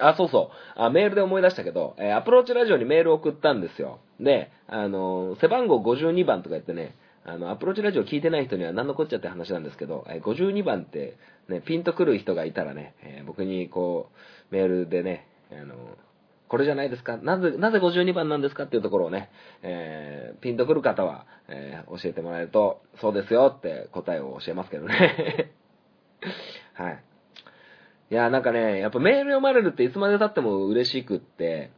[0.00, 0.80] あ、そうそう。
[0.80, 4.00] あ、メールで思い出したけど、えー、アプローチラジオにメール送ったんですよ。
[4.20, 11.16] で、あの、背番号52番とか言ってね、あの、アプローチラジオ聞いてない人には何のこっちゃって話なんですけど、えー52番って、
[11.48, 14.10] ね、ピンとくる人がいたらね、え僕にこ
[14.50, 15.74] う、メールでね、あの、
[16.52, 19.30] これじゃないですかなぜ、なぜ52番なんですかっていうところをね、
[19.62, 25.50] えーピンとくる方は、えー教えてもらえると、そうですよって答えを教えますけどね。
[26.74, 27.02] はい。
[28.10, 31.70] いや、なんかね、やっぱメール読まれるっていつまで経っても嬉しくって、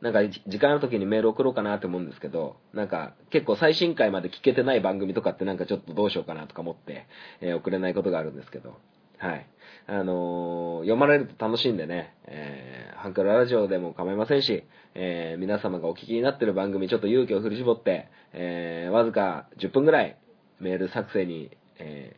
[0.00, 7.08] なんか時間ある時にメール送ろうかなって思うんですけど、なんか結構最新回まで聞けてない番組とかってなんかちょっとどうしようかなとか思って、
[7.40, 8.76] えー送れないことがあるんですけど、
[9.24, 9.46] はい。
[9.86, 20.18] あのー読まれると楽しいんでね、えーハンクララジオでも構いませんし、えー皆様がお聞きになってる番組ちょっと勇気を振り絞って、えーわずか10分ぐらい
[20.60, 22.16] メール作成に、え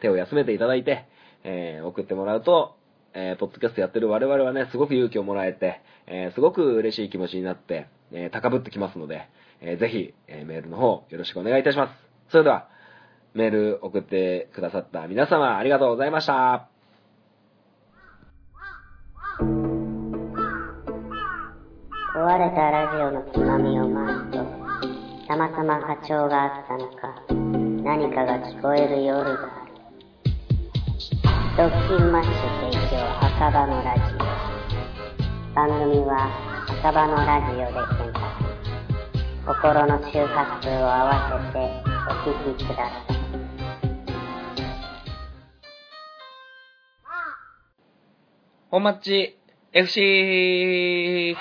[0.00, 1.06] 手を休めていただいて、
[1.44, 2.76] え送ってもらうと、
[3.14, 9.28] えポッドキャストやってる我々はね、すごく勇気をもらえて、えすごく嬉しい気持ちになって、え高ぶってきますので、
[9.60, 11.94] えーぜひ、えメールの方よろしくお願いいたします。
[12.30, 12.68] それでは、
[13.34, 16.68] メール送ってくださった皆様ありがとうございました。
[22.14, 24.44] 壊れたラジオのつまみを回すと、
[25.26, 27.24] たまたま波長があったのか、
[27.82, 29.72] 何かが聞こえる夜がある。
[31.56, 32.32] ドッキンマッシュ
[32.70, 34.18] 提供赤羽のラジオ。
[35.54, 36.28] 番組は
[36.68, 38.42] 赤羽のラジオで検索。
[39.44, 41.58] 心の周波数を合わせて
[42.08, 43.21] お聞きください。
[48.72, 49.36] 本マッチ
[49.74, 51.36] FC!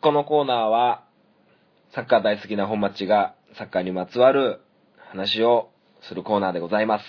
[0.00, 1.04] このコーナーは、
[1.94, 4.60] サッカー大好きな本マッチがサッカーにまつわる
[5.12, 5.70] 話を
[6.00, 7.04] するコーナーでございます。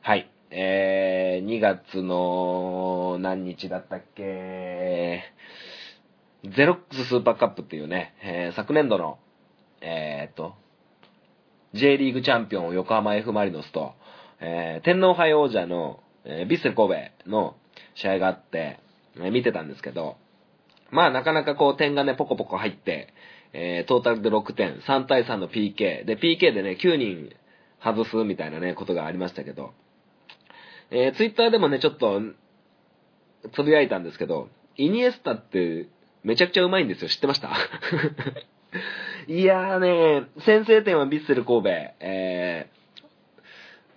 [0.00, 0.30] はい。
[0.48, 5.22] えー、2月の何日だったっけ？
[6.44, 9.18] ゼロックススーパーカップっていうね、えー昨年度の、
[9.82, 10.54] えーっと、
[11.74, 13.92] J リーグチャンピオン横浜 F・ マリノスと、
[14.40, 16.94] えー天皇杯王者の、えービッセル神
[17.24, 17.56] 戸の
[17.94, 18.78] 試合があって、
[19.16, 20.16] えー見てたんですけど、
[20.90, 23.12] まあなかなかこう点がね、ポコポコ入って、
[23.52, 27.30] えートータルで6点、3対3の PK、で PK でね、9人
[27.82, 29.72] 外すみたいなね、ことがありましたけど、
[30.90, 32.20] えー、ツイッターでもね、ちょっと、
[33.54, 35.88] つぶやいたんですけど、イニエスタって
[36.22, 37.08] めちゃくちゃうまいんですよ。
[37.08, 37.50] 知ってました？
[39.28, 41.68] いやーね、先制点はビッセル神戸、
[42.00, 42.76] えー、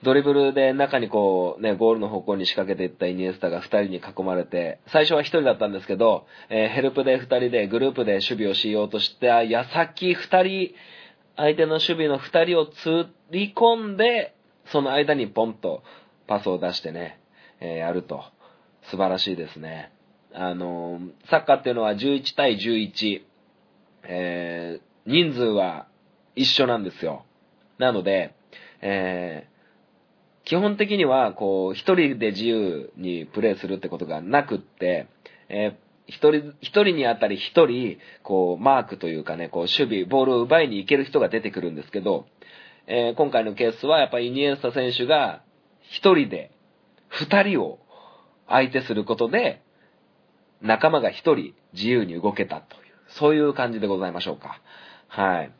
[0.01, 10.75] ドリブルで中にこうね、ゴールの方向に仕掛けていったイニエスタが2人に囲まれて、最初は1人だったんですけど、えーヘルプで2人でグループで守備をしようとした矢先2人、
[11.35, 14.35] 相手の守備の2人を釣り込んで、
[14.65, 15.83] その間にポンと
[16.27, 17.19] パスを出してね、
[17.59, 18.23] えーやると。
[18.83, 19.91] 素晴らしいですね。
[20.33, 23.21] あのーサッカーっていうのは11対11、
[24.03, 25.87] えー人数は
[26.35, 27.25] 一緒なんですよ。
[27.79, 28.33] なので、
[28.81, 29.58] えー
[30.45, 35.07] 基本的には、こう、一人で自由にプレーするってことがなくって、
[35.49, 42.25] えー一人、一人にあたり一人、こう、マークというかね、こう、守備、ボールを奪いに行ける人が出てくるんですけど、
[42.87, 45.43] えー今回のケースは、やっぱりイニエスタ選手が、
[45.83, 46.49] 一人で、
[47.09, 47.77] 二人を
[48.47, 49.61] 相手することで、
[50.61, 54.61] 仲間が一人自由に動けたという、そういう感じでございましょうか。
[55.07, 55.51] はい。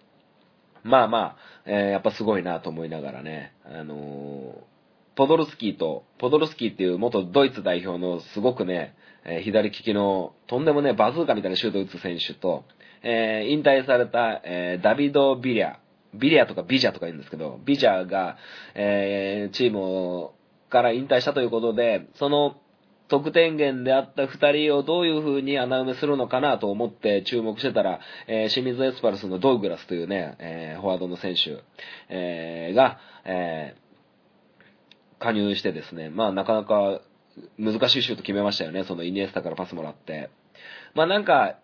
[0.83, 4.69] まあまあ、えーやっぱすごいなと思いながらね、あのー
[5.15, 12.63] ポドルスキーと、ポドルスキーっていう元ドイツ代表のすごくね、えー左利きのとんでもね、バズーカみたいなシュートを打つ選手と、
[13.03, 15.79] えー引退された、えーダビド・ビリア、
[16.13, 18.37] ビリアとかビジャとか言うんですけど、ビジャが、
[18.75, 20.29] えーチーム
[20.69, 22.55] から引退したということで、その
[23.09, 31.63] 得点源であった二人をどういう風に穴埋めするのかなと思って注目してたら、えー清水エスパルスのドウグラスというね、えーフォワードの選手、
[32.09, 33.89] えーが、えー
[35.19, 37.01] 加入してですね、まあなかなか
[37.57, 40.29] 難しいシュート決めましたよね、そのイニエスタからパスもらって。
[40.95, 41.57] まあなんか、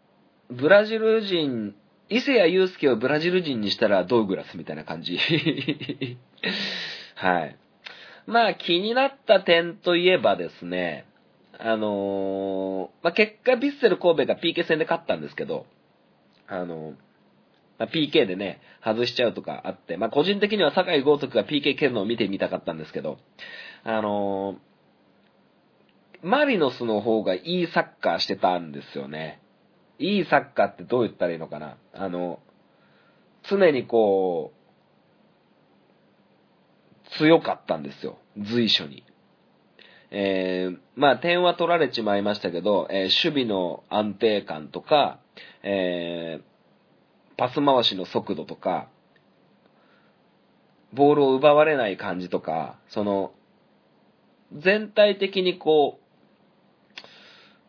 [0.50, 1.74] ブラジル人、
[2.10, 5.18] 伊勢谷友介をブラジル人にしたらドウグラスみたいな感じ。
[7.16, 7.56] はい。
[8.28, 11.06] まあ気になった点といえばですね、
[11.60, 15.66] あのーまあ結果ビッセル神戸が PK 戦で勝ったんですけど、
[16.48, 16.94] あの
[17.78, 23.18] まあ、PK でね、外しちゃうとかあって、まあ個人的には酒井豪徳が PK 蹴るのを見てみたかったんですけど、
[23.84, 24.76] あのー
[26.22, 29.42] マリノスの方がいいサッカーしてたんですよね。
[30.00, 31.78] いいサッカーってどう言ったらいいのかな。
[31.94, 32.40] あの、
[33.44, 34.52] 常にこ
[37.06, 38.18] う、強かったんですよ。
[38.40, 39.04] 随所に。
[40.18, 45.20] えー、まあ点は取られちまいましたけど、えー守備の安定感とか、
[45.62, 46.44] えー、
[47.38, 48.88] パス回しの速度とか、
[50.94, 53.34] ボールを奪われない感じとか、その、
[54.54, 56.98] 全体的にこう、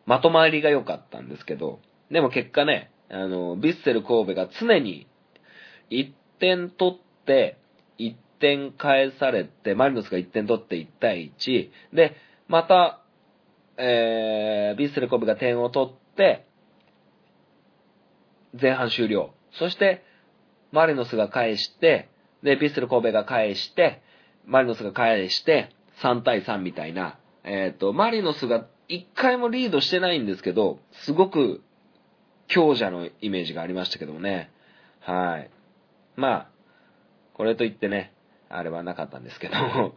[0.05, 5.05] まとまりが良かったんですけど、でも結果ね、あの、ビッセル神戸が常に
[5.89, 7.57] 1点取って、
[7.99, 12.15] 1点返されて、マリノスが1点取って1対1、で、
[12.47, 13.01] また、
[13.77, 16.47] えー、ビッセル神戸が点を取って、
[18.59, 19.33] 前半終了。
[19.51, 20.03] そして、
[20.71, 22.09] マリノスが返して、
[22.43, 24.01] で、ビッセル神戸が返して、
[24.45, 31.61] マリノスが返して、3対3みたいな、えっ、ー、と、マリノスが1回もリードしてないんですけど、すごく
[32.47, 34.51] 強者のイメージがありましたけどもね。
[35.01, 35.49] はい。
[36.15, 36.47] まあ、
[37.33, 38.13] これといってね、
[38.49, 39.93] あれはなかったんですけども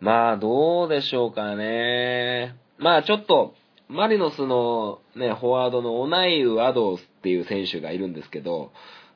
[0.00, 2.56] まあ、どうでしょうかね。
[2.78, 3.54] まあ、ちょっと、
[3.88, 8.72] マリノスのね、フォワードのオナイウ・アドースっていう選手がいるんですけど、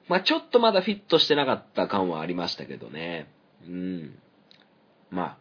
[0.09, 3.29] まあ、ちょっとまだフィットしてなかった感はありましたけどね。
[3.67, 4.19] うん。
[5.11, 5.37] まあ、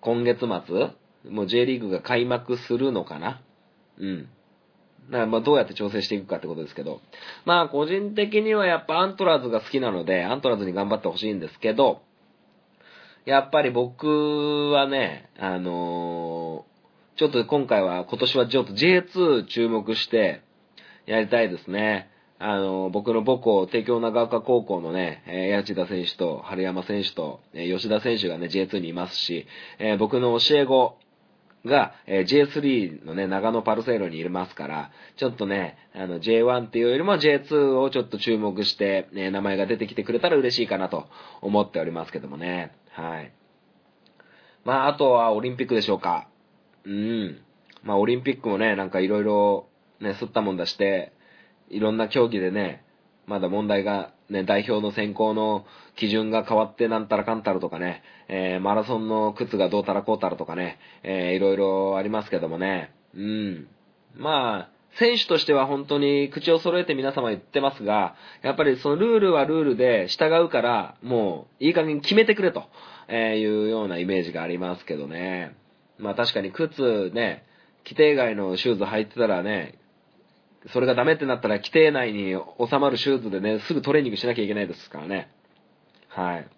[0.00, 3.40] 今月末、もう J リーグが開幕するのかな
[3.98, 4.28] うん。
[5.08, 7.00] まあどうやって調整していくかってことですけど。
[7.44, 12.02] まあ個人的にはやっぱアントラーズが好きなので、アントラーズに頑張ってほしいんですけど、
[13.24, 20.42] やっぱり僕はね、あのー、ちょっと今回は、今年はちょっと J2 注目して
[21.06, 22.10] やりたいですね。
[22.40, 29.46] あのー、僕の母校、帝京長岡高校のね、えー、八田選手と春山選手と、えー、吉田選手がね、J2 にいますし、
[29.78, 30.98] えー、僕の教え子、
[31.64, 41.06] が、えー、J3 のね、長野パルセイロにいますから、ちょっとね、あの、J1 っていうよりも J2 をちょっと注目して、ね、名前が出てきてくれたら嬉しいかなと
[41.40, 42.72] 思っておりますけどもね。
[42.92, 43.32] はい。
[44.64, 46.28] まあ、あとはオリンピックでしょうか。
[46.84, 47.40] うん。
[47.82, 49.68] まあ、オリンピックもね、なんかいろいろ、
[50.00, 51.12] ね、吸ったもんだして、
[51.68, 52.84] いろんな競技でね、
[53.26, 55.64] まだ問題が、ね、代表の選考の
[55.96, 63.68] 基準が変わってなんたらかんたらとかね、えー、マラソンの靴がどうたらこうたらとかね、えー、いろいろありますけどもね、うん。
[64.16, 72.64] まあ、選手としては本当に口を揃えて皆様言ってますが、やっぱりそのルールはルールで従うから、もういい加減決めてくれと
[73.10, 75.56] いうようなイメージがありますけどね。
[75.98, 77.44] まあ確かに靴ね、
[77.84, 79.78] 規定外のシューズ履いてたらね、
[80.72, 85.30] それがダメってなったら規定内に収まるシューズでね、すぐトレーニングしなきゃいけないですからね。
[86.08, 86.48] はい。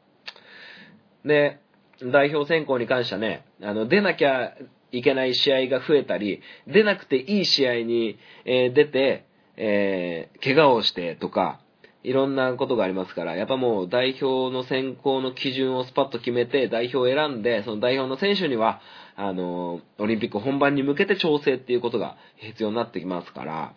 [1.24, 1.60] で、
[2.02, 4.54] 代表選考に関してはね、あの、出なきゃ
[4.98, 9.26] いけない試合が増えたり、出なくていい試合に、えー、出て、
[9.56, 11.60] えー、怪我をしてとか、
[12.04, 18.80] いろんなことがありますから、やっぱもう代表の選考の基準をスパッと決めて、代表を選んで、その代表の選手には、
[19.16, 23.74] あの、オリンピック本番に向けて調整っていうことが必要になってきますから、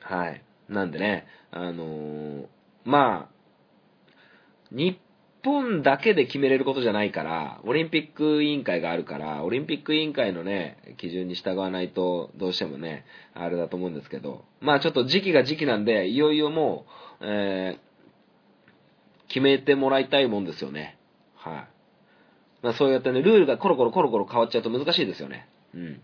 [0.00, 0.42] はい。
[0.68, 2.46] なんでね、あのー、
[2.84, 3.32] まあ、
[4.70, 4.98] 日
[5.44, 16.86] 本だけで決めれることじゃないから、オリンピック委員会があるから、オリンピック委員会のね、基準に従わないと、どうしてもね、あれだと思うんですけど、まあちょっと時期が時期なんで、いよいよも
[17.20, 20.98] う、えー、決めてもらいたいもんですよね。
[21.34, 21.54] はい。
[22.62, 25.48] まあそうやってね、ルールがコロコロコロコロ変わっちゃうと難しいですよね。
[25.74, 26.02] うん。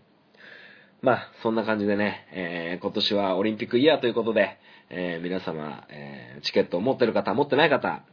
[1.01, 4.57] まあ、そんな感じでね、えー、今年はオリンピックイヤーということで、
[4.89, 8.03] えー、皆様、えー、チケットを持ってる方、持ってない方、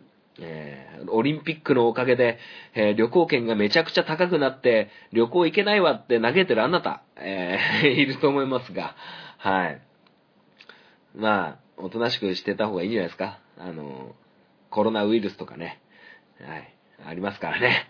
[0.41, 2.39] えー、オリンピックのおかげで、
[2.75, 8.95] えー、旅行券がめちゃくちゃ高くなって、旅行行けないわって嘆いてるあなた、えー、 いると思いますが、
[9.39, 9.81] はい。
[11.15, 13.39] まあ、おとなしくしてた方がいいんじゃないですか。
[13.59, 14.15] あの、
[14.71, 15.81] コロナウイルスとかね、
[16.45, 16.75] はい、
[17.07, 17.89] ありますからね。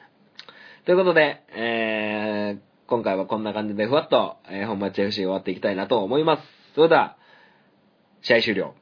[0.84, 6.42] ということで、えー、今回はこんな感じでふわっと、えー、本町 FC 終わっていきたいなと思います。
[6.74, 7.16] それでは、
[8.22, 8.74] 試合終了。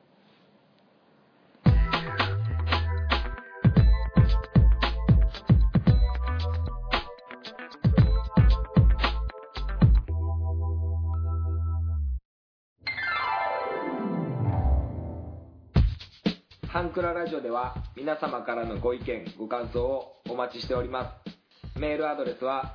[16.94, 21.30] クララジオでは皆様からのご意見、ご感想をお待ちしております。
[21.76, 22.72] メールアドレスは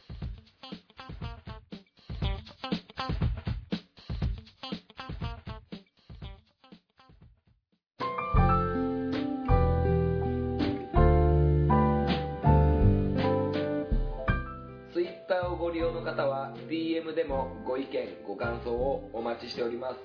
[18.41, 19.97] 感想をお待ちしております。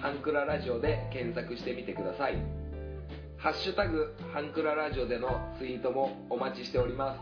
[0.00, 2.36] ハンクララジオで検索してみてください。
[3.38, 7.20] ハッシュタグハンクララジオでのツイートもお待ちしております。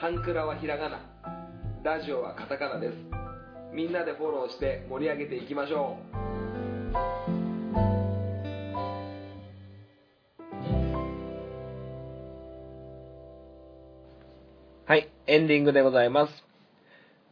[0.00, 1.00] ハンクラはひらがな。
[1.84, 2.94] ラジオはカタカナです。
[3.72, 6.16] みんなでフォローして盛り上げていきましょう。
[14.86, 16.44] はい、エンディングでございます。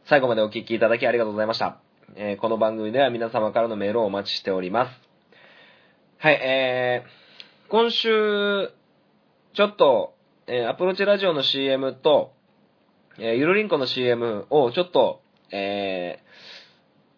[0.05, 1.79] 最後までお聞きいただきありがとうございました。
[2.13, 5.01] えーこの番組では皆様からのメールをお待ちしております。
[6.19, 8.71] はい、えー、今週、
[9.53, 10.13] ちょっと、
[10.47, 12.33] えーアプローチラジオの CM と、
[13.17, 16.19] えーゆるりんこの CM をちょっと、え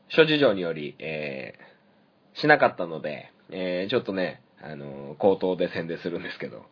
[0.10, 6.66] ー、諸事情により、えー、しなかったので、えーちょっとね、あの口頭で宣伝するんですけど、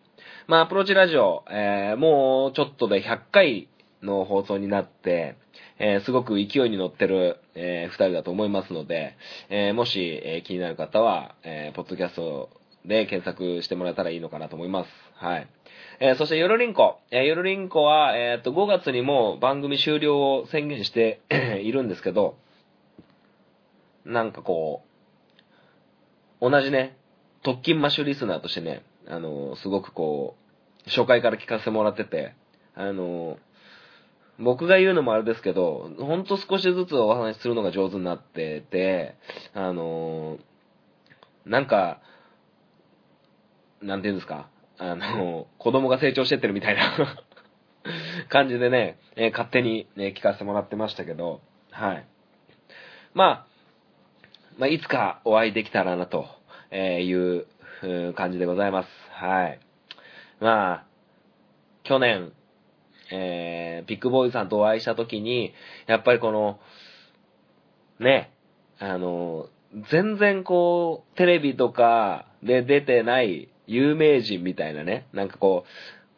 [0.47, 3.67] まあ、アプローチラジオ、えーもうちょっとで100回
[4.03, 5.35] の放送になって、
[5.79, 9.15] えーすごく勢いに乗ってる、えー二人だと思いますので、
[9.49, 12.49] えーもし、えー気になる方は、えーポッドキャスト
[12.85, 14.89] で検索してもらえたらいいのかなと思います。
[15.15, 15.47] はい。
[15.99, 16.99] えーそして、ゆるりんこ。
[17.11, 21.21] えーゆるりんこは、えーっと、5月にも番組終了を宣言して
[21.63, 22.37] いるんですけど、
[24.05, 24.83] なんかこ
[26.41, 26.97] う、同じね、
[27.43, 30.35] 特勤マッシュリスナーとしてね、あの、すごくこ
[30.85, 32.33] う、初回から聞かせてもらってて、
[32.75, 33.37] あの、
[34.39, 39.15] 僕が言うのもあれですけど、ほんと少しずつお話しするのが上手になってて、
[39.53, 40.37] あの、
[41.45, 42.01] なんか、
[43.81, 46.81] なんていうんですか、あの、子供が成長してってるみたいな
[48.29, 52.05] 感じでね、えー勝手に、ね、聞かせてもらってましたけど、はい。
[53.13, 53.45] まあ、
[54.57, 56.27] まあ、いつかお会いできたらなと
[56.73, 57.45] いう
[58.15, 58.89] 感じでございます。
[59.11, 59.59] はい。
[60.39, 60.85] まあ、
[61.83, 62.33] 去年、
[63.11, 65.53] えー、ビッグボーイさんとお会いしたときに、
[65.87, 66.59] やっぱりこの、
[67.99, 68.31] ね、
[68.79, 69.47] あの、
[69.91, 75.65] 全然こう、テレビとかで出てない有名人みたいなね、なんかこ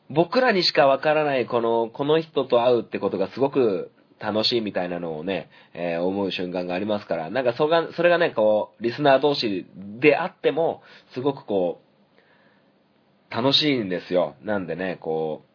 [0.09, 9.65] う、僕らにしかわからないこの、この人と会うってことがすごく楽しいみたいなのをね、えー思う瞬間がありますから、なんかそが、それがね、こう、リスナー同士
[9.99, 10.81] であっても、
[11.13, 14.35] すごくこう、楽しいんですよ。
[14.41, 15.46] なんでね、こう、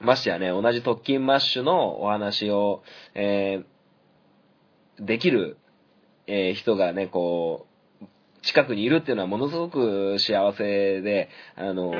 [0.00, 2.82] ましてやね、同じ特勤マッシュのお話を、
[3.14, 3.76] えー
[4.98, 5.58] できる、
[6.26, 7.66] えー人がね、こ
[8.00, 8.04] う、
[8.42, 11.92] 近くにいるっていうのはものすごく幸せで、あの、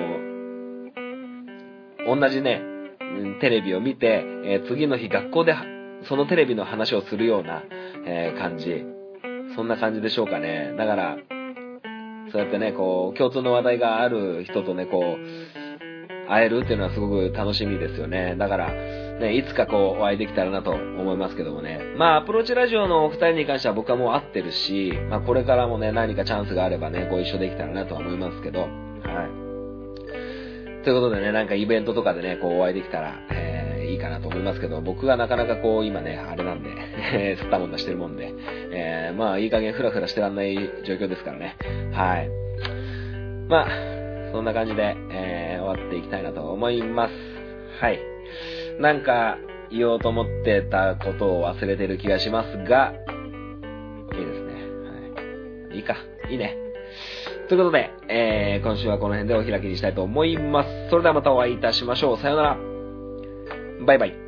[2.06, 2.62] 同じね、
[3.40, 5.54] テレビを見て、えー次の日学校で
[6.08, 7.62] そのテレビの話をするような、
[8.06, 8.84] えー感じ。
[9.54, 10.74] そんな感じでしょうかね。
[10.76, 11.16] だから、
[12.32, 15.65] そうやってね、こう、共通の話題がある人とね、こう、
[16.28, 18.36] 会えるっていうのはすごく楽しみですよね。
[18.36, 21.80] だから、ね、いつかこう、お会いできたらなと思いますけどもね。
[21.96, 29.46] まあ、アプローチラジオのお二人に関しては僕はもう会ってるし、まあ、これからもね、何かチャンスがあればね、ご一緒できたらなとは思いますけど、はい。
[30.84, 36.70] ということでね、なんかイベントとかでね、こうお会いできたら、えー、いいかなと思いますけど、僕がなかなかこう、今ね、あれなんで、
[37.12, 38.32] えー吸ったもんだしてるもんで、
[38.72, 40.54] えー、まあ、いい加減フラフラしてらんない
[40.86, 41.56] 状況ですからね。
[41.92, 42.30] はい。
[43.48, 43.96] まあ、
[44.32, 47.12] そんな感じで、えー、終わっていきたいなと思います。
[47.80, 48.00] はい。
[48.80, 49.38] なんか、
[49.70, 52.92] 言おうと思ってたことを忘れてる気がしますが、
[54.12, 54.54] いいですね。
[55.70, 55.76] はい。
[55.76, 55.96] いいか。
[56.30, 56.56] いいね。
[57.48, 60.90] ということで、えー、今週はこの辺でお開きにしたいと思います。
[60.90, 62.18] それではまたお会いいたしましょう。
[62.18, 62.56] さようなら。
[63.86, 64.25] バイバイ。